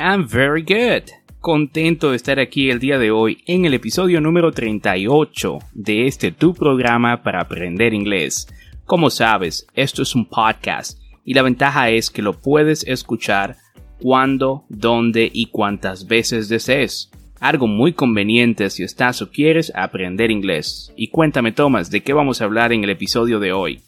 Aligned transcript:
I'm 0.00 0.28
very 0.28 0.62
good. 0.62 1.10
Contento 1.40 2.10
de 2.10 2.16
estar 2.16 2.38
aquí 2.38 2.70
el 2.70 2.78
día 2.78 3.00
de 3.00 3.10
hoy 3.10 3.42
en 3.46 3.64
el 3.64 3.74
episodio 3.74 4.20
número 4.20 4.52
38 4.52 5.58
de 5.72 6.06
este 6.06 6.30
tu 6.30 6.54
programa 6.54 7.24
para 7.24 7.40
aprender 7.40 7.92
inglés. 7.92 8.46
Como 8.84 9.10
sabes, 9.10 9.66
esto 9.74 10.02
es 10.02 10.14
un 10.14 10.26
podcast 10.26 11.00
y 11.24 11.34
la 11.34 11.42
ventaja 11.42 11.90
es 11.90 12.10
que 12.10 12.22
lo 12.22 12.34
puedes 12.34 12.86
escuchar 12.86 13.56
cuando, 14.00 14.64
dónde 14.68 15.28
y 15.34 15.46
cuántas 15.46 16.06
veces 16.06 16.48
desees. 16.48 17.10
Algo 17.40 17.66
muy 17.66 17.92
conveniente 17.92 18.70
si 18.70 18.84
estás 18.84 19.20
o 19.20 19.32
quieres 19.32 19.72
aprender 19.74 20.30
inglés. 20.30 20.92
Y 20.96 21.08
cuéntame, 21.08 21.50
Thomas, 21.50 21.90
¿de 21.90 22.02
qué 22.02 22.12
vamos 22.12 22.40
a 22.40 22.44
hablar 22.44 22.72
en 22.72 22.84
el 22.84 22.90
episodio 22.90 23.40
de 23.40 23.52
hoy? 23.52 23.80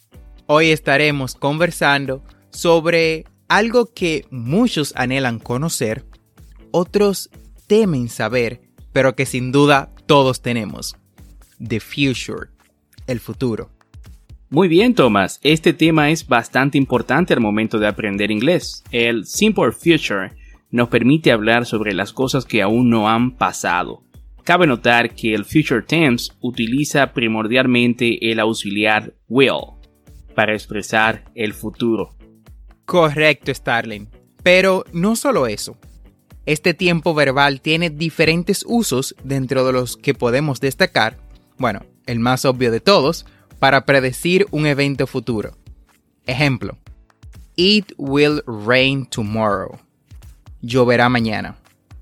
Hoy 0.46 0.70
estaremos 0.70 1.36
conversando 1.36 2.24
sobre 2.50 3.26
algo 3.50 3.92
que 3.92 4.24
muchos 4.30 4.94
anhelan 4.96 5.40
conocer, 5.40 6.04
otros 6.70 7.30
temen 7.66 8.08
saber, 8.08 8.60
pero 8.92 9.16
que 9.16 9.26
sin 9.26 9.50
duda 9.50 9.90
todos 10.06 10.40
tenemos. 10.40 10.96
The 11.58 11.80
future, 11.80 12.50
el 13.08 13.18
futuro. 13.18 13.70
Muy 14.50 14.68
bien, 14.68 14.94
Thomas. 14.94 15.40
Este 15.42 15.72
tema 15.72 16.10
es 16.10 16.28
bastante 16.28 16.78
importante 16.78 17.34
al 17.34 17.40
momento 17.40 17.80
de 17.80 17.88
aprender 17.88 18.30
inglés. 18.30 18.84
El 18.92 19.26
Simple 19.26 19.72
Future 19.72 20.30
nos 20.70 20.88
permite 20.88 21.32
hablar 21.32 21.66
sobre 21.66 21.92
las 21.92 22.12
cosas 22.12 22.44
que 22.44 22.62
aún 22.62 22.88
no 22.88 23.08
han 23.08 23.36
pasado. 23.36 24.04
Cabe 24.44 24.68
notar 24.68 25.14
que 25.16 25.34
el 25.34 25.44
Future 25.44 25.82
Tense 25.82 26.32
utiliza 26.40 27.12
primordialmente 27.12 28.30
el 28.30 28.38
auxiliar 28.38 29.12
will 29.28 29.74
para 30.36 30.54
expresar 30.54 31.24
el 31.34 31.52
futuro. 31.52 32.19
Correcto, 32.90 33.54
Starling. 33.54 34.08
Pero 34.42 34.84
no 34.92 35.14
solo 35.14 35.46
eso. 35.46 35.76
Este 36.44 36.74
tiempo 36.74 37.14
verbal 37.14 37.60
tiene 37.60 37.88
diferentes 37.88 38.64
usos 38.66 39.14
dentro 39.22 39.64
de 39.64 39.72
los 39.72 39.96
que 39.96 40.12
podemos 40.12 40.58
destacar, 40.58 41.16
bueno, 41.56 41.86
el 42.06 42.18
más 42.18 42.44
obvio 42.44 42.72
de 42.72 42.80
todos, 42.80 43.26
para 43.60 43.86
predecir 43.86 44.48
un 44.50 44.66
evento 44.66 45.06
futuro. 45.06 45.56
Ejemplo, 46.26 46.78
It 47.54 47.92
will 47.96 48.42
rain 48.44 49.06
tomorrow. 49.06 49.78
Lloverá 50.60 51.08
mañana. 51.08 51.56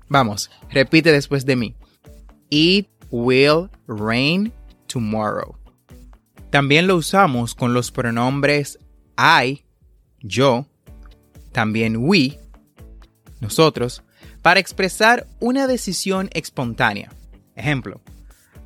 Vamos, 0.07 0.49
repite 0.71 1.11
después 1.11 1.45
de 1.45 1.55
mí. 1.55 1.75
It 2.49 2.87
will 3.11 3.69
rain 3.85 4.51
tomorrow. 4.87 5.55
También 6.49 6.87
lo 6.87 6.95
usamos 6.95 7.53
con 7.53 7.75
los 7.75 7.91
pronombres 7.91 8.79
I, 9.19 9.63
yo, 10.21 10.65
también 11.51 11.97
we, 11.97 12.39
nosotros, 13.39 14.03
para 14.41 14.59
expresar 14.59 15.27
una 15.39 15.67
decisión 15.67 16.29
espontánea. 16.33 17.11
Ejemplo, 17.55 18.01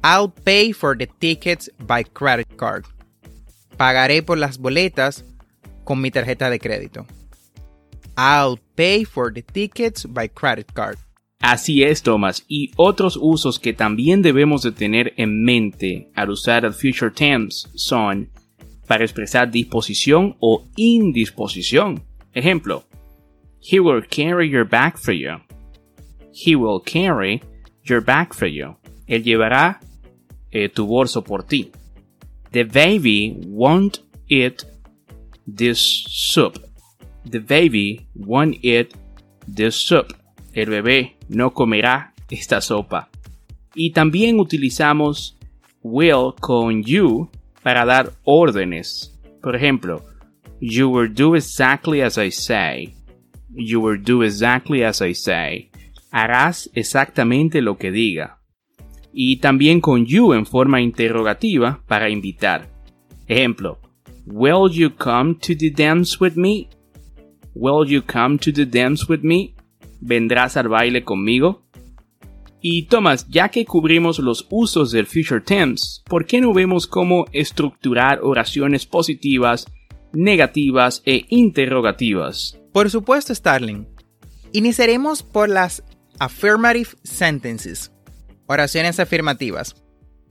I'll 0.03 0.31
pay 0.31 0.73
for 0.73 0.97
the 0.97 1.07
tickets 1.07 1.71
by 1.79 2.03
credit 2.03 2.55
card. 2.55 2.85
Pagaré 3.77 4.21
por 4.21 4.37
las 4.37 4.57
boletas 4.57 5.25
con 5.83 6.01
mi 6.01 6.11
tarjeta 6.11 6.49
de 6.49 6.59
crédito. 6.59 7.07
I'll 8.15 8.59
pay 8.75 9.05
for 9.05 9.33
the 9.33 9.41
tickets 9.41 10.05
by 10.05 10.29
credit 10.29 10.71
card. 10.73 10.97
Así 11.39 11.83
es, 11.83 12.03
Thomas, 12.03 12.45
y 12.47 12.71
otros 12.77 13.17
usos 13.19 13.59
que 13.59 13.73
también 13.73 14.21
debemos 14.21 14.61
de 14.63 14.71
tener 14.71 15.13
en 15.17 15.43
mente 15.43 16.09
al 16.15 16.29
usar 16.29 16.63
el 16.63 16.73
future 16.73 17.11
tense 17.11 17.67
son 17.75 18.29
para 18.87 19.03
expresar 19.03 19.51
disposición 19.51 20.37
o 20.39 20.63
indisposición. 20.77 22.03
Ejemplo, 22.33 22.83
He 23.61 23.79
will 23.79 24.01
carry 24.01 24.49
your 24.49 24.65
bag 24.65 24.97
for 24.97 25.13
you. 25.13 25.41
He 26.31 26.55
will 26.55 26.81
carry 26.81 27.41
your 27.83 28.01
bag 28.01 28.33
for 28.33 28.47
you. 28.47 28.75
Él 29.07 29.23
llevará 29.23 29.79
eh, 30.51 30.69
tu 30.69 30.85
bolso 30.85 31.23
por 31.23 31.43
ti. 31.43 31.71
The 32.51 32.63
baby 32.63 33.35
won't 33.47 33.99
eat 34.27 34.63
this 35.47 36.05
soup. 36.07 36.59
The 37.25 37.39
baby 37.39 38.07
won't 38.15 38.57
eat 38.63 38.93
this 39.47 39.75
soup. 39.75 40.13
El 40.53 40.69
bebé 40.69 41.15
no 41.29 41.51
comerá 41.51 42.13
esta 42.29 42.61
sopa. 42.61 43.09
Y 43.75 43.91
también 43.91 44.39
utilizamos 44.39 45.37
will 45.81 46.33
con 46.39 46.83
you 46.83 47.29
para 47.63 47.85
dar 47.85 48.13
órdenes. 48.23 49.19
Por 49.41 49.55
ejemplo, 49.55 50.03
You 50.65 50.87
will 50.87 51.09
do 51.09 51.35
exactly 51.35 52.01
as 52.01 52.17
I 52.17 52.29
say. 52.29 52.95
You 53.53 53.81
will 53.81 54.01
do 54.01 54.23
exactly 54.23 54.81
as 54.81 55.01
I 55.01 55.13
say. 55.13 55.71
Harás 56.09 56.69
exactamente 56.73 57.61
lo 57.61 57.75
que 57.75 57.91
diga. 57.91 58.39
Y 59.11 59.41
también 59.41 59.81
con 59.81 60.05
you 60.05 60.33
en 60.33 60.45
forma 60.45 60.79
interrogativa 60.79 61.83
para 61.85 62.09
invitar. 62.09 62.69
Ejemplo. 63.27 63.81
Will 64.25 64.71
you 64.71 64.89
come 64.91 65.35
to 65.35 65.53
the 65.53 65.69
dance 65.69 66.17
with 66.17 66.37
me? 66.37 66.69
Will 67.53 67.85
you 67.85 68.01
come 68.01 68.37
to 68.37 68.53
the 68.53 68.65
dance 68.65 69.05
with 69.09 69.19
me? 69.21 69.55
¿Vendrás 69.99 70.55
al 70.55 70.69
baile 70.69 71.03
conmigo? 71.03 71.65
Y 72.61 72.83
Thomas, 72.83 73.27
ya 73.27 73.49
que 73.49 73.65
cubrimos 73.65 74.17
los 74.19 74.47
usos 74.49 74.91
del 74.91 75.07
future 75.07 75.41
tense, 75.41 76.01
¿por 76.05 76.25
qué 76.25 76.39
no 76.39 76.53
vemos 76.53 76.87
cómo 76.87 77.25
estructurar 77.33 78.21
oraciones 78.23 78.85
positivas 78.85 79.67
negativas 80.13 81.01
e 81.05 81.25
interrogativas. 81.29 82.57
Por 82.71 82.89
supuesto, 82.89 83.33
Starling. 83.33 83.87
Iniciaremos 84.51 85.23
por 85.23 85.49
las 85.49 85.83
affirmative 86.19 86.89
sentences, 87.03 87.91
oraciones 88.45 88.99
afirmativas. 88.99 89.75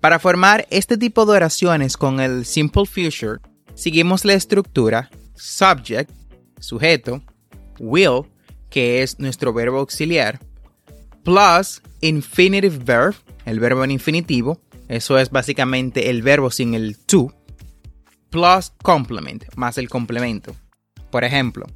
Para 0.00 0.18
formar 0.18 0.66
este 0.70 0.96
tipo 0.96 1.26
de 1.26 1.32
oraciones 1.32 1.96
con 1.96 2.20
el 2.20 2.44
simple 2.44 2.86
future, 2.86 3.40
seguimos 3.74 4.24
la 4.24 4.34
estructura 4.34 5.10
subject, 5.34 6.10
sujeto, 6.58 7.22
will, 7.78 8.22
que 8.70 9.02
es 9.02 9.18
nuestro 9.18 9.52
verbo 9.52 9.78
auxiliar, 9.78 10.40
plus 11.24 11.82
infinitive 12.00 12.78
verb, 12.78 13.14
el 13.44 13.60
verbo 13.60 13.84
en 13.84 13.90
infinitivo, 13.90 14.60
eso 14.88 15.18
es 15.18 15.30
básicamente 15.30 16.10
el 16.10 16.22
verbo 16.22 16.50
sin 16.50 16.74
el 16.74 16.98
to, 16.98 17.34
plus 18.32 18.72
complement, 18.82 19.44
más 19.54 19.78
el 19.78 19.88
complemento. 19.88 20.56
Por 21.10 21.22
ejemplo, 21.22 21.66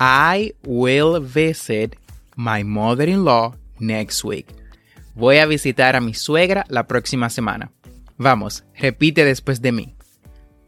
I 0.00 0.54
will 0.64 1.20
visit 1.20 1.96
my 2.36 2.64
mother-in-law 2.64 3.54
next 3.78 4.24
week. 4.24 4.46
Voy 5.14 5.38
a 5.38 5.46
visitar 5.46 5.94
a 5.94 6.00
mi 6.00 6.14
suegra 6.14 6.64
la 6.68 6.86
próxima 6.86 7.28
semana. 7.28 7.70
Vamos, 8.16 8.64
repite 8.74 9.24
después 9.24 9.60
de 9.60 9.72
mí. 9.72 9.94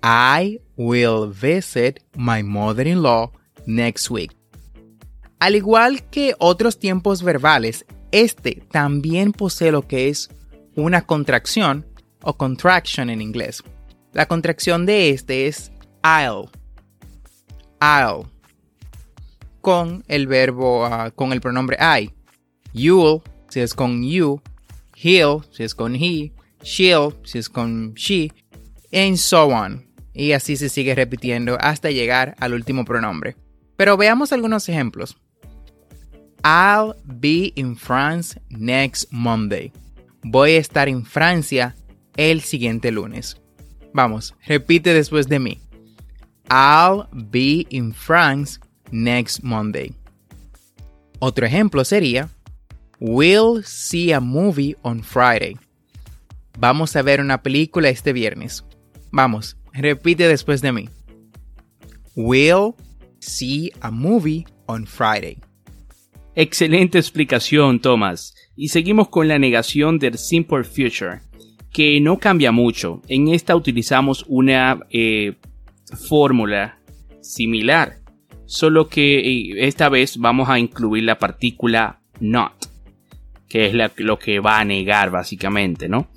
I 0.02 0.60
will 0.76 1.32
visit 1.32 2.00
my 2.14 2.42
mother-in-law 2.42 3.32
next 3.66 4.10
week. 4.10 4.37
Al 5.38 5.56
igual 5.56 6.02
que 6.10 6.34
otros 6.38 6.78
tiempos 6.78 7.22
verbales, 7.22 7.87
este 8.12 8.62
también 8.70 9.32
posee 9.32 9.72
lo 9.72 9.87
que 9.87 10.08
es 10.08 10.28
una 10.76 11.02
contracción 11.02 11.87
o 12.22 12.37
contraction 12.37 13.08
en 13.08 13.22
inglés. 13.22 13.62
La 14.12 14.26
contracción 14.26 14.86
de 14.86 15.10
este 15.10 15.46
es 15.46 15.70
I'll. 16.02 16.50
I'll. 17.80 18.26
Con 19.60 20.04
el 20.08 20.26
verbo, 20.26 20.84
ah, 20.84 21.10
con 21.10 21.32
el 21.32 21.40
pronombre 21.40 21.76
I. 21.80 22.10
You'll, 22.72 23.22
si 23.48 23.60
es 23.60 23.74
con 23.74 24.02
you. 24.02 24.40
He'll, 24.96 25.42
si 25.50 25.62
es 25.62 25.74
con 25.74 25.94
he. 25.94 26.32
She'll, 26.62 27.14
si 27.24 27.38
es 27.38 27.48
con 27.48 27.94
she. 27.94 28.32
And 28.92 29.16
so 29.16 29.46
on. 29.46 29.86
Y 30.12 30.32
así 30.32 30.56
se 30.56 30.68
sigue 30.68 30.94
repitiendo 30.94 31.56
hasta 31.60 31.90
llegar 31.90 32.34
al 32.40 32.54
último 32.54 32.84
pronombre. 32.84 33.36
Pero 33.76 33.96
veamos 33.96 34.32
algunos 34.32 34.68
ejemplos. 34.68 35.16
I'll 36.42 36.94
be 37.04 37.52
in 37.54 37.76
France 37.76 38.40
next 38.48 39.10
Monday. 39.12 39.72
Voy 40.22 40.52
a 40.52 40.58
estar 40.58 40.88
en 40.88 41.04
Francia 41.04 41.76
el 42.16 42.40
siguiente 42.40 42.90
lunes. 42.90 43.39
Vamos, 43.92 44.34
repite 44.46 44.94
después 44.94 45.28
de 45.28 45.38
mí. 45.38 45.60
I'll 46.50 47.06
be 47.12 47.66
in 47.70 47.92
France 47.92 48.58
next 48.90 49.42
Monday. 49.42 49.94
Otro 51.19 51.46
ejemplo 51.46 51.84
sería 51.84 52.28
We'll 52.98 53.62
see 53.64 54.12
a 54.12 54.20
movie 54.20 54.76
on 54.82 55.02
Friday. 55.02 55.56
Vamos 56.58 56.94
a 56.96 57.02
ver 57.02 57.20
una 57.20 57.42
película 57.42 57.88
este 57.88 58.12
viernes. 58.12 58.64
Vamos, 59.10 59.56
repite 59.72 60.28
después 60.28 60.60
de 60.60 60.72
mí. 60.72 60.88
We'll 62.14 62.75
see 63.20 63.72
a 63.81 63.90
movie 63.90 64.44
on 64.66 64.87
Friday. 64.87 65.38
Excelente 66.34 66.98
explicación, 66.98 67.81
Thomas. 67.81 68.34
Y 68.56 68.69
seguimos 68.69 69.08
con 69.08 69.28
la 69.28 69.38
negación 69.38 69.98
del 69.98 70.19
Simple 70.19 70.64
Future, 70.64 71.20
que 71.72 72.00
no 72.00 72.19
cambia 72.19 72.52
mucho. 72.52 73.02
En 73.08 73.28
esta 73.28 73.56
utilizamos 73.56 74.25
una 74.28 74.81
eh, 74.90 75.34
fórmula 76.08 76.78
similar, 77.20 77.96
solo 78.46 78.88
que 78.88 79.19
eh, 79.20 79.67
esta 79.67 79.88
vez 79.88 80.17
vamos 80.19 80.49
a 80.49 80.58
incluir 80.58 81.05
la 81.05 81.19
partícula 81.19 82.00
not, 82.20 82.55
que 83.49 83.67
es 83.67 83.75
lo 83.96 84.19
que 84.19 84.40
va 84.40 84.61
a 84.61 84.64
negar 84.64 85.11
básicamente, 85.11 85.88
¿no? 85.88 86.08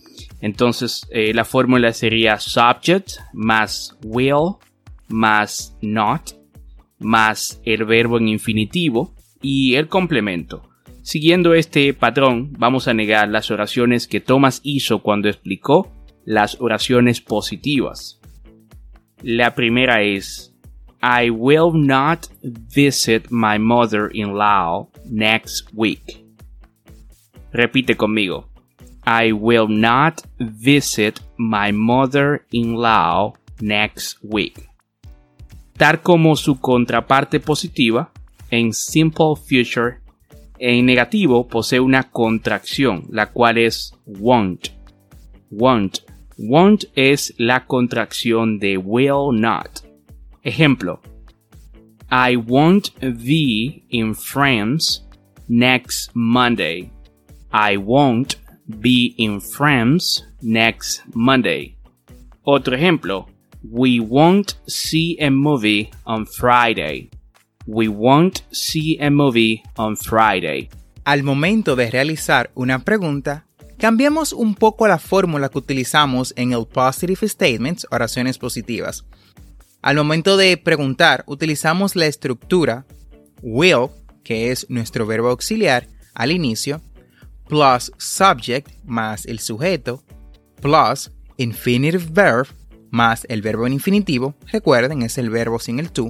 Entonces 0.41 1.07
eh, 1.11 1.33
la 1.33 1.45
fórmula 1.45 1.93
sería 1.93 2.39
subject 2.39 3.11
más 3.33 3.97
will 4.03 4.55
más 5.07 5.75
not 5.81 6.43
más 6.99 7.61
el 7.65 7.85
verbo 7.85 8.17
en 8.17 8.29
infinitivo 8.29 9.13
y 9.41 9.75
el 9.75 9.87
complemento. 9.87 10.69
Siguiendo 11.03 11.53
este 11.53 11.93
patrón, 11.93 12.53
vamos 12.57 12.87
a 12.87 12.93
negar 12.93 13.27
las 13.27 13.51
oraciones 13.51 14.07
que 14.07 14.21
Thomas 14.21 14.61
hizo 14.63 14.99
cuando 14.99 15.27
explicó 15.27 15.91
las 16.23 16.59
oraciones 16.61 17.19
positivas. 17.19 18.21
La 19.21 19.53
primera 19.53 20.01
es 20.01 20.55
I 21.01 21.29
will 21.29 21.73
not 21.73 22.27
visit 22.41 23.29
my 23.29 23.59
mother-in-law 23.59 24.87
next 25.09 25.67
week. 25.73 26.23
Repite 27.51 27.97
conmigo. 27.97 28.49
I 29.05 29.33
will 29.33 29.67
not 29.67 30.21
visit 30.39 31.19
my 31.35 31.73
mother-in-law 31.73 33.33
next 33.59 34.19
week. 34.23 34.69
Tal 35.75 36.01
como 36.01 36.37
su 36.37 36.61
contraparte 36.61 37.41
positiva, 37.41 38.13
en 38.49 38.71
Simple 38.71 39.35
Future 39.35 40.02
en 40.65 40.85
negativo 40.85 41.45
posee 41.45 41.81
una 41.81 42.03
contracción, 42.03 43.05
la 43.09 43.31
cual 43.33 43.57
es 43.57 43.93
won't. 44.05 44.69
Won't. 45.51 45.99
Won't 46.37 46.85
es 46.95 47.33
la 47.37 47.65
contracción 47.65 48.59
de 48.59 48.77
will 48.77 49.37
not. 49.37 49.81
Ejemplo. 50.41 51.01
I 52.09 52.37
won't 52.37 52.91
be 53.01 53.83
in 53.89 54.15
France 54.15 55.01
next 55.49 56.11
Monday. 56.13 56.89
I 57.51 57.75
won't 57.75 58.37
be 58.65 59.15
in 59.17 59.41
France 59.41 60.23
next 60.41 61.01
Monday. 61.13 61.75
Otro 62.45 62.77
ejemplo. 62.77 63.27
We 63.69 63.99
won't 63.99 64.55
see 64.65 65.17
a 65.19 65.29
movie 65.29 65.91
on 66.05 66.25
Friday. 66.25 67.09
We 67.65 67.87
won't 67.87 68.43
see 68.51 68.97
a 68.99 69.09
movie 69.09 69.63
on 69.77 69.95
Friday. 69.95 70.69
Al 71.05 71.23
momento 71.23 71.75
de 71.75 71.89
realizar 71.89 72.51
una 72.55 72.79
pregunta, 72.79 73.45
cambiamos 73.77 74.33
un 74.33 74.55
poco 74.55 74.87
la 74.87 74.99
fórmula 74.99 75.49
que 75.49 75.57
utilizamos 75.57 76.33
en 76.35 76.53
el 76.53 76.65
positive 76.65 77.27
statements, 77.27 77.87
oraciones 77.91 78.37
positivas. 78.37 79.05
Al 79.81 79.97
momento 79.97 80.37
de 80.37 80.55
preguntar, 80.57 81.23
utilizamos 81.27 81.95
la 81.95 82.05
estructura 82.05 82.85
will, 83.41 83.89
que 84.23 84.51
es 84.51 84.69
nuestro 84.69 85.05
verbo 85.05 85.29
auxiliar, 85.29 85.87
al 86.13 86.31
inicio, 86.31 86.81
plus 87.47 87.91
subject 87.97 88.69
más 88.85 89.25
el 89.25 89.39
sujeto, 89.39 90.03
plus 90.61 91.11
infinitive 91.37 92.05
verb 92.11 92.47
más 92.91 93.25
el 93.27 93.41
verbo 93.41 93.67
en 93.67 93.73
infinitivo, 93.73 94.35
recuerden, 94.51 95.01
es 95.01 95.17
el 95.17 95.29
verbo 95.29 95.59
sin 95.59 95.79
el 95.79 95.91
to, 95.91 96.09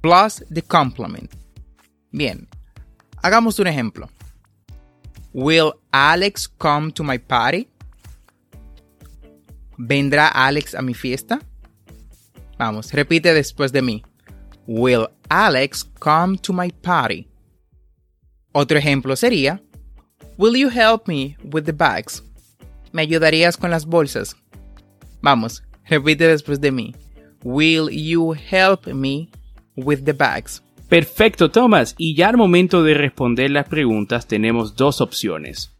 plus 0.00 0.44
the 0.50 0.62
complement. 0.62 1.30
Bien, 2.12 2.48
hagamos 3.22 3.58
un 3.58 3.66
ejemplo. 3.66 4.08
Will 5.32 5.74
Alex 5.92 6.48
come 6.48 6.90
to 6.92 7.04
my 7.04 7.18
party? 7.18 7.68
¿Vendrá 9.78 10.28
Alex 10.28 10.74
a 10.74 10.82
mi 10.82 10.94
fiesta? 10.94 11.40
Vamos, 12.58 12.92
repite 12.92 13.32
después 13.32 13.72
de 13.72 13.80
mí. 13.80 14.02
Will 14.66 15.08
Alex 15.28 15.84
come 15.98 16.36
to 16.38 16.52
my 16.52 16.70
party? 16.70 17.26
Otro 18.52 18.76
ejemplo 18.76 19.14
sería, 19.16 19.62
Will 20.36 20.56
you 20.56 20.68
help 20.68 21.06
me 21.06 21.36
with 21.44 21.64
the 21.64 21.72
bags? 21.72 22.22
¿Me 22.92 23.02
ayudarías 23.02 23.56
con 23.56 23.70
las 23.70 23.86
bolsas? 23.86 24.36
Vamos, 25.22 25.62
repite 25.84 26.26
después 26.26 26.60
de 26.60 26.72
mí. 26.72 26.94
Will 27.42 27.88
you 27.88 28.34
help 28.34 28.86
me 28.86 29.30
with 29.76 30.04
the 30.04 30.12
bags. 30.12 30.62
Perfecto, 30.88 31.50
Thomas. 31.50 31.94
Y 31.98 32.16
ya 32.16 32.28
al 32.28 32.36
momento 32.36 32.82
de 32.82 32.94
responder 32.94 33.50
las 33.50 33.68
preguntas 33.68 34.26
tenemos 34.26 34.74
dos 34.74 35.00
opciones. 35.00 35.76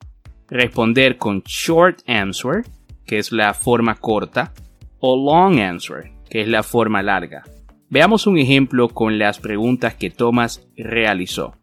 Responder 0.49 1.17
con 1.17 1.43
short 1.45 2.01
answer, 2.07 2.65
que 3.07 3.19
es 3.19 3.33
la 3.33 3.55
forma 3.55 3.97
corta, 3.97 4.53
o 5.01 5.17
long 5.17 5.59
answer, 5.59 6.13
que 6.29 6.43
es 6.43 6.49
la 6.49 6.63
forma 6.63 7.03
larga. 7.03 7.43
Veamos 7.89 8.29
un 8.29 8.39
ejemplo 8.39 8.89
con 8.89 9.19
las 9.19 9.41
preguntas 9.41 9.95
que 9.95 10.11
Thomas 10.11 10.65
realizó. 10.77 11.55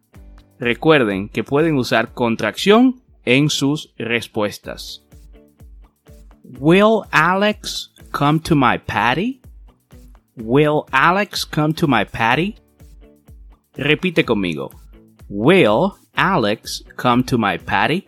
Recuerden 0.59 1.29
que 1.29 1.43
pueden 1.43 1.75
usar 1.75 2.13
contracción 2.13 3.01
en 3.23 3.49
sus 3.49 3.93
respuestas. 3.97 5.05
Will 6.59 7.03
Alex 7.11 7.93
come 8.11 8.39
to 8.39 8.55
my 8.55 8.77
party? 8.77 9.41
Will 10.37 10.85
Alex 10.91 11.45
come 11.45 11.73
to 11.73 11.87
my 11.87 12.03
party? 12.05 12.55
Repite 13.75 14.23
conmigo. 14.23 14.71
Will 15.29 15.97
Alex 16.15 16.83
come 16.95 17.23
to 17.23 17.37
my 17.39 17.57
party? 17.57 18.05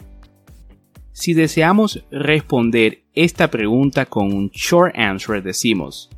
Si 1.11 1.33
deseamos 1.33 2.03
responder 2.11 3.03
esta 3.15 3.49
pregunta 3.49 4.05
con 4.05 4.31
un 4.31 4.51
short 4.51 4.95
answer 4.95 5.41
decimos 5.41 6.09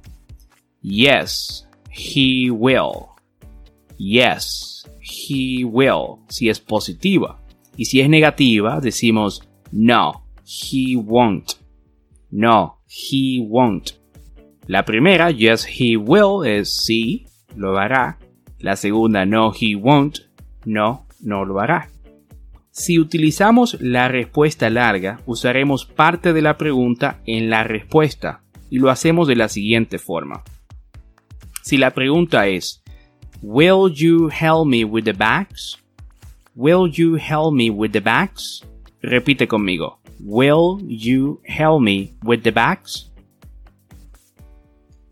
Yes, 0.81 1.65
he 1.89 2.51
will. 2.51 3.09
Yes, 3.97 4.85
he 4.99 5.63
will. 5.63 6.19
Si 6.27 6.49
es 6.49 6.59
positiva. 6.59 7.39
Y 7.77 7.85
si 7.85 8.01
es 8.01 8.09
negativa 8.09 8.81
decimos 8.81 9.41
No, 9.71 10.25
he 10.43 10.97
won't. 10.97 11.53
No, 12.29 12.79
he 12.85 13.39
won't. 13.47 14.00
La 14.71 14.85
primera, 14.85 15.31
yes 15.31 15.67
he 15.67 15.97
will, 15.97 16.47
es 16.47 16.73
sí, 16.85 17.25
lo 17.57 17.77
hará. 17.77 18.17
La 18.57 18.77
segunda, 18.77 19.25
no 19.25 19.51
he 19.51 19.75
won't, 19.75 20.19
no, 20.63 21.07
no 21.19 21.43
lo 21.43 21.59
hará. 21.59 21.89
Si 22.69 22.97
utilizamos 22.97 23.81
la 23.81 24.07
respuesta 24.07 24.69
larga, 24.69 25.19
usaremos 25.25 25.85
parte 25.85 26.31
de 26.31 26.41
la 26.41 26.57
pregunta 26.57 27.19
en 27.25 27.49
la 27.49 27.65
respuesta 27.65 28.43
y 28.69 28.79
lo 28.79 28.89
hacemos 28.89 29.27
de 29.27 29.35
la 29.35 29.49
siguiente 29.49 29.99
forma. 29.99 30.41
Si 31.63 31.75
la 31.75 31.91
pregunta 31.91 32.47
es, 32.47 32.81
Will 33.41 33.93
you 33.93 34.29
help 34.29 34.67
me 34.67 34.85
with 34.85 35.03
the 35.03 35.11
bags? 35.11 35.79
Will 36.55 36.89
you 36.89 37.17
help 37.17 37.53
me 37.53 37.69
with 37.69 37.91
the 37.91 37.99
bags? 37.99 38.65
Repite 39.01 39.49
conmigo. 39.49 39.99
Will 40.21 40.77
you 40.87 41.41
help 41.43 41.81
me 41.81 42.13
with 42.23 42.43
the 42.43 42.51
bags? 42.51 43.10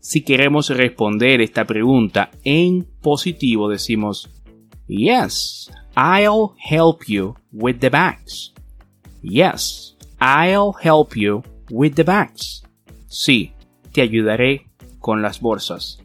Si 0.00 0.22
queremos 0.22 0.70
responder 0.70 1.42
esta 1.42 1.66
pregunta 1.66 2.30
en 2.42 2.86
positivo, 3.02 3.68
decimos 3.68 4.30
Yes, 4.88 5.70
I'll 5.94 6.54
help 6.58 7.04
you 7.06 7.36
with 7.52 7.78
the 7.80 7.90
bags. 7.90 8.52
Yes, 9.22 9.96
I'll 10.18 10.72
help 10.82 11.14
you 11.14 11.42
with 11.70 11.94
the 11.94 12.02
bags. 12.02 12.62
Sí, 13.08 13.52
te 13.92 14.00
ayudaré 14.00 14.70
con 14.98 15.20
las 15.20 15.40
bolsas. 15.40 15.98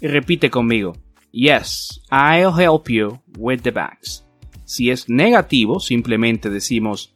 Repite 0.00 0.50
conmigo. 0.50 0.96
Yes, 1.32 2.00
I'll 2.10 2.52
help 2.56 2.88
you 2.88 3.20
with 3.36 3.62
the 3.62 3.72
bags. 3.72 4.24
Si 4.64 4.90
es 4.90 5.08
negativo, 5.08 5.80
simplemente 5.80 6.50
decimos 6.50 7.14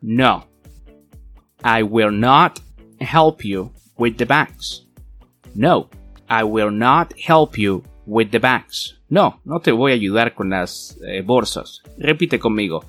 No, 0.00 0.46
I 1.62 1.82
will 1.82 2.12
not 2.12 2.60
help 2.98 3.44
you 3.44 3.72
with 3.96 4.16
the 4.16 4.24
bags. 4.24 4.87
No, 5.58 5.90
I 6.28 6.44
will 6.44 6.70
not 6.70 7.12
help 7.18 7.58
you 7.58 7.82
with 8.06 8.30
the 8.30 8.38
bags. 8.38 8.94
No, 9.08 9.40
no 9.44 9.58
te 9.58 9.72
voy 9.72 9.90
a 9.90 9.96
ayudar 9.96 10.32
con 10.36 10.50
las 10.50 10.96
eh, 11.04 11.20
bolsas. 11.20 11.82
Repite 11.98 12.38
conmigo. 12.38 12.84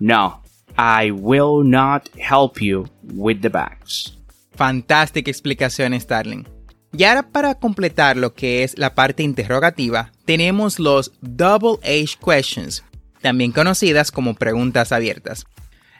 No, 0.00 0.42
I 0.76 1.12
will 1.12 1.62
not 1.62 2.08
help 2.16 2.60
you 2.60 2.88
with 3.04 3.40
the 3.40 3.50
bags. 3.50 4.18
Fantástica 4.56 5.30
explicación, 5.30 5.94
Starling. 6.00 6.44
Y 6.92 7.04
ahora 7.04 7.22
para 7.22 7.54
completar 7.54 8.16
lo 8.16 8.34
que 8.34 8.64
es 8.64 8.76
la 8.76 8.96
parte 8.96 9.22
interrogativa, 9.22 10.10
tenemos 10.24 10.80
los 10.80 11.12
Double 11.20 11.78
H 11.84 12.18
Questions, 12.20 12.82
también 13.20 13.52
conocidas 13.52 14.10
como 14.10 14.34
preguntas 14.34 14.90
abiertas. 14.90 15.46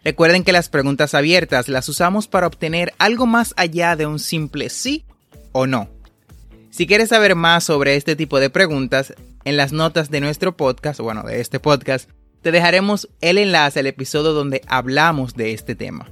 Recuerden 0.02 0.42
que 0.42 0.50
las 0.50 0.68
preguntas 0.68 1.14
abiertas 1.14 1.68
las 1.68 1.88
usamos 1.88 2.26
para 2.26 2.49
obtener 2.49 2.92
algo 2.99 3.26
más 3.26 3.54
allá 3.56 3.94
de 3.94 4.06
un 4.06 4.18
simple 4.18 4.68
sí 4.68 5.04
o 5.52 5.66
no. 5.66 5.88
Si 6.71 6.87
quieres 6.87 7.11
saber 7.11 7.35
más 7.35 7.64
sobre 7.64 7.97
este 7.97 8.16
tipo 8.16 8.40
de 8.40 8.50
preguntas, 8.50 9.14
en 9.44 9.56
las 9.56 9.73
notas 9.73 10.11
de 10.11 10.21
nuestro 10.21 10.56
podcast, 10.56 11.00
bueno, 11.00 11.23
de 11.23 11.40
este 11.40 11.61
podcast, 11.61 12.09
te 12.42 12.52
dejaremos 12.52 13.09
el 13.21 13.38
enlace 13.38 13.80
al 13.80 13.87
episodio 13.87 14.32
donde 14.32 14.62
hablamos 14.66 15.35
de 15.35 15.52
este 15.52 15.75
tema. 15.75 16.09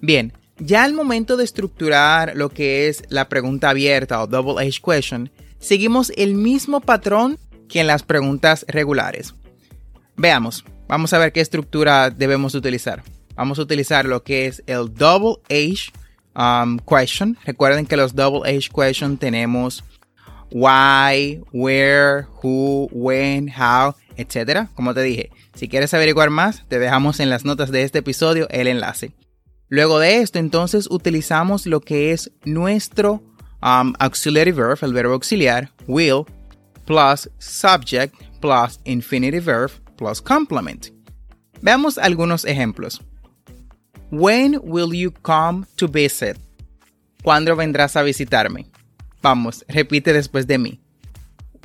Bien, 0.00 0.32
ya 0.58 0.84
al 0.84 0.92
momento 0.92 1.36
de 1.36 1.44
estructurar 1.44 2.32
lo 2.34 2.50
que 2.50 2.88
es 2.88 3.02
la 3.08 3.28
pregunta 3.28 3.70
abierta 3.70 4.22
o 4.22 4.26
double 4.26 4.66
H 4.66 4.80
question, 4.84 5.30
seguimos 5.58 6.12
el 6.16 6.34
mismo 6.34 6.80
patrón 6.80 7.38
que 7.68 7.80
en 7.80 7.86
las 7.86 8.02
preguntas 8.02 8.64
regulares. 8.68 9.34
Veamos, 10.16 10.64
vamos 10.88 11.12
a 11.12 11.18
ver 11.18 11.32
qué 11.32 11.40
estructura 11.40 12.10
debemos 12.10 12.54
utilizar. 12.54 13.02
Vamos 13.34 13.58
a 13.58 13.62
utilizar 13.62 14.04
lo 14.04 14.22
que 14.22 14.46
es 14.46 14.62
el 14.66 14.92
double 14.92 15.36
H 15.48 15.92
um, 16.34 16.78
question. 16.78 17.36
Recuerden 17.44 17.86
que 17.86 17.96
los 17.96 18.14
double 18.14 18.48
H 18.48 18.70
question 18.70 19.16
tenemos 19.16 19.82
why, 20.50 21.40
where, 21.52 22.26
who, 22.42 22.88
when, 22.92 23.48
how, 23.48 23.94
etc. 24.16 24.68
Como 24.74 24.94
te 24.94 25.02
dije, 25.02 25.30
si 25.54 25.68
quieres 25.68 25.94
averiguar 25.94 26.30
más, 26.30 26.64
te 26.68 26.78
dejamos 26.78 27.20
en 27.20 27.30
las 27.30 27.44
notas 27.44 27.70
de 27.70 27.82
este 27.82 28.00
episodio 28.00 28.48
el 28.50 28.66
enlace. 28.66 29.14
Luego 29.68 30.00
de 30.00 30.18
esto, 30.18 30.38
entonces 30.38 30.88
utilizamos 30.90 31.66
lo 31.66 31.80
que 31.80 32.12
es 32.12 32.32
nuestro 32.44 33.22
um, 33.62 33.94
auxiliary 33.98 34.50
verb, 34.52 34.78
el 34.82 34.92
verbo 34.92 35.14
auxiliar, 35.14 35.70
will, 35.86 36.24
plus 36.86 37.30
subject, 37.38 38.14
plus 38.40 38.80
infinitive 38.84 39.44
verb, 39.44 39.70
plus 39.96 40.20
complement. 40.20 40.88
Veamos 41.62 41.98
algunos 41.98 42.44
ejemplos. 42.44 43.00
When 44.10 44.60
will 44.62 44.92
you 44.92 45.12
come 45.12 45.66
to 45.76 45.86
visit? 45.86 46.36
¿Cuándo 47.22 47.54
vendrás 47.54 47.94
a 47.96 48.02
visitarme? 48.02 48.66
Vamos, 49.22 49.64
repite 49.68 50.12
después 50.12 50.46
de 50.48 50.58
mí. 50.58 50.80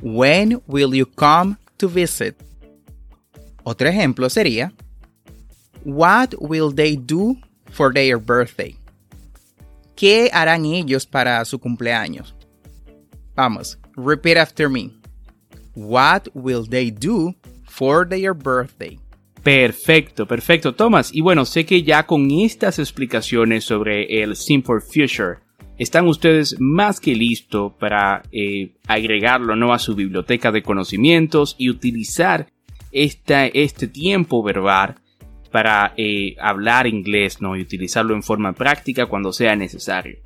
When 0.00 0.62
will 0.68 0.94
you 0.94 1.06
come 1.06 1.56
to 1.78 1.88
visit? 1.88 2.36
Otro 3.64 3.88
ejemplo 3.88 4.30
sería 4.30 4.72
What 5.84 6.34
will 6.38 6.72
they 6.72 6.96
do 6.96 7.36
for 7.72 7.92
their 7.92 8.18
birthday? 8.18 8.76
¿Qué 9.96 10.30
harán 10.32 10.66
ellos 10.66 11.04
para 11.04 11.44
su 11.44 11.58
cumpleaños? 11.58 12.34
Vamos, 13.34 13.76
repeat 13.96 14.36
after 14.36 14.68
me. 14.68 14.92
What 15.74 16.28
will 16.34 16.64
they 16.64 16.90
do 16.90 17.34
for 17.64 18.06
their 18.06 18.34
birthday? 18.34 18.98
Perfecto, 19.46 20.26
perfecto, 20.26 20.74
Thomas. 20.74 21.14
Y 21.14 21.20
bueno, 21.20 21.44
sé 21.44 21.64
que 21.64 21.84
ya 21.84 22.04
con 22.04 22.28
estas 22.32 22.80
explicaciones 22.80 23.62
sobre 23.62 24.20
el 24.20 24.34
Simple 24.34 24.80
Future, 24.80 25.38
están 25.78 26.08
ustedes 26.08 26.56
más 26.58 26.98
que 26.98 27.14
listos 27.14 27.72
para 27.78 28.24
eh, 28.32 28.72
agregarlo 28.88 29.54
¿no? 29.54 29.72
a 29.72 29.78
su 29.78 29.94
biblioteca 29.94 30.50
de 30.50 30.64
conocimientos 30.64 31.54
y 31.58 31.70
utilizar 31.70 32.48
este 32.90 33.86
tiempo 33.86 34.42
verbal 34.42 34.96
para 35.52 35.94
eh, 35.96 36.34
hablar 36.40 36.88
inglés 36.88 37.40
¿no? 37.40 37.56
y 37.56 37.60
utilizarlo 37.60 38.16
en 38.16 38.24
forma 38.24 38.52
práctica 38.52 39.06
cuando 39.06 39.32
sea 39.32 39.54
necesario. 39.54 40.16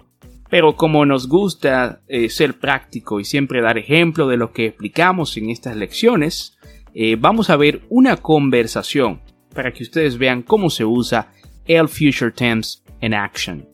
Pero 0.48 0.76
como 0.76 1.04
nos 1.04 1.28
gusta 1.28 2.00
eh, 2.08 2.30
ser 2.30 2.58
práctico 2.58 3.20
y 3.20 3.26
siempre 3.26 3.60
dar 3.60 3.76
ejemplo 3.76 4.28
de 4.28 4.38
lo 4.38 4.52
que 4.52 4.64
explicamos 4.64 5.36
en 5.36 5.50
estas 5.50 5.76
lecciones, 5.76 6.56
eh, 6.94 7.16
vamos 7.18 7.50
a 7.50 7.56
ver 7.56 7.82
una 7.88 8.16
conversación 8.16 9.20
para 9.54 9.72
que 9.72 9.82
ustedes 9.82 10.16
vean 10.18 10.42
cómo 10.42 10.70
se 10.70 10.84
usa 10.84 11.32
el 11.66 11.88
Future 11.88 12.30
Tense 12.30 12.78
en 13.00 13.14
action. 13.14 13.66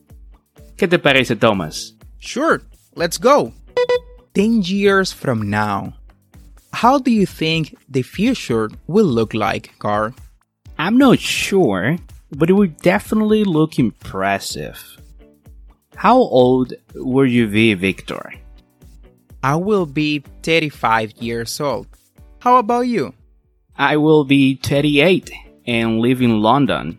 ¿Qué 0.77 0.89
te 0.89 0.99
parece, 0.99 1.37
Thomas? 1.37 1.97
Sure, 2.19 2.61
let's 2.95 3.19
go. 3.19 3.53
10 4.35 4.63
years 4.69 5.13
from 5.13 5.49
now. 5.49 5.95
How 6.73 6.99
do 6.99 7.11
you 7.11 7.25
think 7.25 7.75
the 7.89 8.03
future 8.03 8.69
will 8.87 9.07
look 9.07 9.33
like, 9.33 9.71
Carl? 9.79 10.15
I'm 10.79 10.99
not 10.99 11.19
sure, 11.19 11.97
but 12.37 12.51
it 12.51 12.53
would 12.53 12.77
definitely 12.83 13.45
look 13.45 13.79
impressive. 13.79 14.79
How 15.95 16.19
old 16.19 16.75
will 16.95 17.27
you 17.27 17.49
be, 17.49 17.73
Victor? 17.73 18.35
I 19.43 19.57
will 19.57 19.87
be 19.87 20.23
35 20.43 21.13
years 21.19 21.59
old. 21.59 21.87
How 22.39 22.59
about 22.59 22.87
you? 22.87 23.15
I 23.77 23.97
will 23.97 24.25
be 24.25 24.57
38 24.57 25.31
and 25.67 26.01
live 26.01 26.23
in 26.23 26.41
London. 26.41 26.99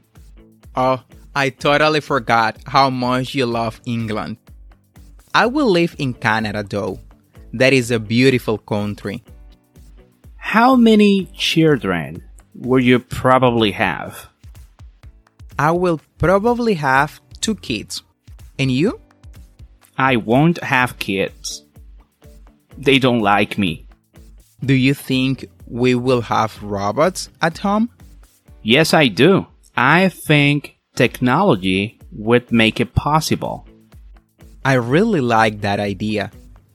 Oh, 0.75 1.03
I 1.36 1.50
totally 1.50 2.01
forgot 2.01 2.58
how 2.65 2.89
much 2.89 3.34
you 3.34 3.46
love 3.46 3.82
England. 3.86 4.38
I 5.34 5.46
will 5.46 5.70
live 5.70 5.96
in 5.98 6.13
Canada 6.13 6.63
though. 6.63 7.00
That 7.53 7.74
is 7.74 7.91
a 7.91 8.00
beautiful 8.00 8.58
country. 8.58 9.24
How 10.36 10.75
many 10.75 11.25
children 11.34 12.24
will 12.53 12.79
you 12.79 13.00
probably 13.00 13.72
have? 13.72 14.29
I 15.58 15.72
will 15.72 16.00
probably 16.17 16.75
have 16.75 17.20
two 17.41 17.56
kids. 17.56 18.03
And 18.60 18.72
you? 18.72 19.00
I 19.98 20.17
won't 20.17 20.62
have 20.63 21.00
kids. 21.00 21.63
They 22.77 23.00
don't 23.00 23.22
like 23.22 23.58
me. 23.58 23.87
Do 24.63 24.73
you 24.73 24.93
think 24.93 25.49
we 25.67 25.95
will 25.95 26.21
have 26.21 26.61
robots 26.63 27.29
at 27.41 27.59
home? 27.59 27.89
Yes, 28.63 28.93
I 28.93 29.07
do. 29.07 29.47
I 29.75 30.09
think 30.09 30.77
technology 30.95 31.99
would 32.11 32.51
make 32.51 32.79
it 32.79 32.95
possible. 32.95 33.67
I 34.65 34.73
really 34.73 35.21
like 35.21 35.61
that 35.61 35.79
idea. 35.79 36.31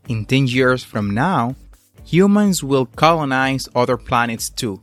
In 0.08 0.24
10 0.24 0.46
years 0.46 0.84
from 0.84 1.12
now, 1.12 1.56
humans 2.04 2.62
will 2.62 2.86
colonize 2.86 3.68
other 3.74 3.96
planets 3.96 4.48
too. 4.48 4.80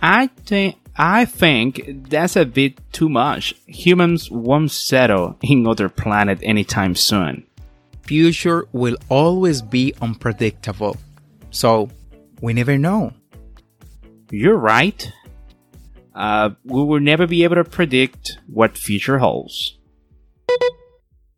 I 0.00 0.28
think 0.28 0.76
I 0.96 1.24
think 1.24 2.08
that's 2.10 2.36
a 2.36 2.44
bit 2.44 2.80
too 2.92 3.08
much. 3.08 3.54
Humans 3.66 4.30
won't 4.30 4.70
settle 4.70 5.36
in 5.42 5.66
other 5.66 5.88
planet 5.88 6.38
anytime 6.42 6.94
soon. 6.94 7.46
Future 8.02 8.66
will 8.72 8.96
always 9.08 9.62
be 9.62 9.94
unpredictable. 10.02 10.96
So, 11.50 11.88
we 12.40 12.54
never 12.54 12.78
know. 12.78 13.12
You're 14.30 14.58
right. 14.58 15.10
Uh, 16.14 16.50
we 16.64 16.82
will 16.82 17.02
never 17.02 17.26
be 17.26 17.44
able 17.44 17.56
to 17.56 17.64
predict 17.64 18.38
what 18.48 18.76
future 18.76 19.18
holds. 19.18 19.78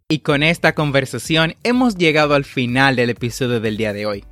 Y 0.08 0.18
con 0.18 0.42
esta 0.42 0.74
conversación 0.74 1.54
hemos 1.62 1.96
llegado 1.96 2.34
al 2.34 2.44
final 2.44 2.96
del 2.96 3.08
episodio 3.10 3.60
del 3.60 3.78
día 3.78 3.94
de 3.94 4.04
hoy. 4.04 4.24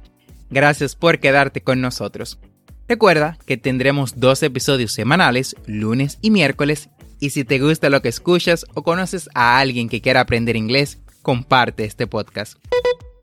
Gracias 0.51 0.95
por 0.95 1.21
quedarte 1.21 1.63
con 1.63 1.81
nosotros. 1.81 2.39
Recuerda 2.87 3.39
que 3.47 3.57
tendremos 3.57 4.19
dos 4.21 4.43
episodios 4.43 4.93
semanales, 4.93 5.57
lunes 5.67 6.19
y 6.21 6.31
miércoles, 6.31 6.91
y 7.21 7.31
si 7.31 7.45
te 7.45 7.59
gusta 7.59 7.89
lo 7.89 8.03
que 8.03 8.09
escuchas 8.09 8.67
o 8.75 8.83
conoces 8.83 9.31
a 9.35 9.59
alguien 9.59 9.89
que 9.89 10.01
quiera 10.01 10.21
aprender 10.21 10.57
inglés, 10.57 10.99
comparte 11.23 11.85
este 11.85 12.07
podcast. 12.07 12.59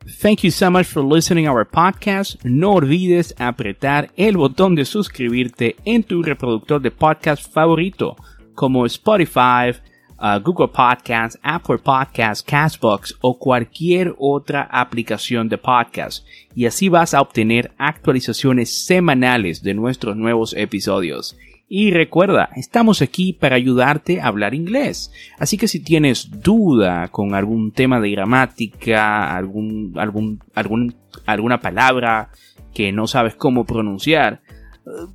Thank 0.08 0.46
you 0.46 0.52
so 0.52 0.72
much 0.72 0.88
for 0.88 1.04
listening 1.04 1.50
our 1.50 1.66
podcast. 1.66 2.42
No 2.46 2.76
olvides 2.76 3.36
apretar 3.40 4.10
el 4.16 4.38
botón 4.38 4.74
de 4.74 4.86
suscribirte 4.86 5.76
en 5.84 6.02
tu 6.04 6.24
reproductor 6.24 6.82
de 6.82 6.92
podcast 6.92 7.52
favorito 7.52 8.16
como 8.56 8.86
Spotify, 8.86 9.72
uh, 10.18 10.40
Google 10.42 10.70
Podcasts, 10.70 11.38
Apple 11.44 11.80
Podcasts, 11.80 12.42
Castbox 12.42 13.18
o 13.20 13.38
cualquier 13.38 14.16
otra 14.18 14.70
aplicación 14.72 15.50
de 15.50 15.58
podcast. 15.58 16.26
Y 16.56 16.66
así 16.68 16.88
vas 16.88 17.14
a 17.14 17.20
obtener 17.20 17.74
actualizaciones 17.78 18.86
semanales 18.86 19.62
de 19.62 19.74
nuestros 19.74 20.16
nuevos 20.16 20.54
episodios. 20.54 21.36
Y 21.70 21.92
recuerda, 21.92 22.50
estamos 22.56 23.02
aquí 23.02 23.34
para 23.34 23.58
ayudarte 23.58 24.22
a 24.22 24.28
hablar 24.28 24.54
inglés. 24.54 25.12
Así 25.38 25.58
que 25.58 25.68
si 25.68 25.82
tienes 25.82 26.42
duda 26.42 27.10
con 27.10 27.36
algún 27.36 27.72
tema 27.72 28.00
de 28.00 28.12
gramática, 28.12 29.36
algún, 29.36 29.94
algún, 29.98 30.40
algún, 30.56 30.96
alguna 31.26 31.60
palabra 31.60 32.30
que 32.74 32.94
no 32.94 33.06
sabes 33.08 33.36
cómo 33.36 33.66
pronunciar, 33.66 34.42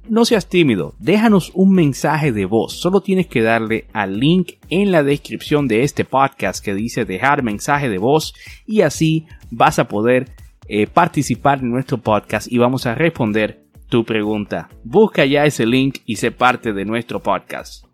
no 0.08 0.26
seas 0.26 0.48
tímido, 0.48 0.94
déjanos 0.98 1.50
un 1.54 1.72
mensaje 1.72 2.32
de 2.32 2.44
voz. 2.44 2.74
Solo 2.74 3.00
tienes 3.00 3.26
que 3.26 3.40
darle 3.40 3.86
al 3.94 4.20
link 4.20 4.54
en 4.68 4.92
la 4.92 5.02
descripción 5.02 5.68
de 5.68 5.82
este 5.82 6.04
podcast 6.04 6.62
que 6.62 6.74
dice 6.74 7.06
dejar 7.06 7.42
mensaje 7.42 7.88
de 7.88 7.96
voz 7.96 8.34
y 8.66 8.82
así 8.82 9.26
vas 9.50 9.78
a 9.78 9.88
poder 9.88 10.32
eh, 10.68 10.86
participar 10.86 11.60
en 11.60 11.70
nuestro 11.70 11.98
podcast 11.98 12.50
y 12.52 12.58
vamos 12.58 12.84
a 12.84 12.94
responder 12.94 13.61
tu 13.92 14.06
pregunta. 14.06 14.70
Busca 14.84 15.26
ya 15.26 15.44
ese 15.44 15.66
link 15.66 15.98
y 16.06 16.16
sé 16.16 16.30
parte 16.30 16.72
de 16.72 16.86
nuestro 16.86 17.22
podcast. 17.22 17.84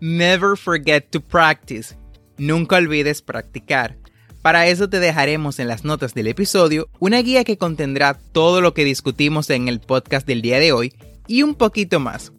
Never 0.00 0.54
forget 0.54 1.08
to 1.08 1.22
practice. 1.22 1.96
Nunca 2.36 2.76
olvides 2.76 3.22
practicar. 3.22 3.96
Para 4.42 4.66
eso 4.66 4.90
te 4.90 5.00
dejaremos 5.00 5.60
en 5.60 5.68
las 5.68 5.82
notas 5.82 6.12
del 6.12 6.26
episodio 6.26 6.90
una 6.98 7.22
guía 7.22 7.44
que 7.44 7.56
contendrá 7.56 8.18
todo 8.32 8.60
lo 8.60 8.74
que 8.74 8.84
discutimos 8.84 9.48
en 9.48 9.68
el 9.68 9.80
podcast 9.80 10.26
del 10.26 10.42
día 10.42 10.60
de 10.60 10.72
hoy 10.72 10.92
y 11.26 11.42
un 11.42 11.54
poquito 11.54 12.00
más. 12.00 12.32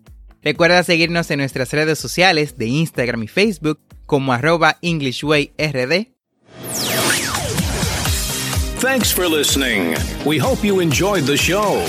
Recuerda 0.44 0.84
seguirnos 0.84 1.32
en 1.32 1.40
nuestras 1.40 1.74
redes 1.74 1.98
sociales 1.98 2.56
de 2.60 2.68
Instagram 2.68 3.24
y 3.24 3.28
Facebook 3.28 3.80
como 4.06 4.32
arroba 4.32 4.78
EnglishWayRD. 4.84 6.14
Thanks 8.80 9.12
for 9.12 9.28
listening. 9.28 9.96
We 10.24 10.38
hope 10.38 10.64
you 10.64 10.82
enjoyed 10.82 11.24
the 11.24 11.36
show. 11.36 11.84